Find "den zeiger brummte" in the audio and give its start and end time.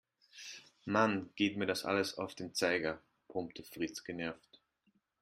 2.33-3.61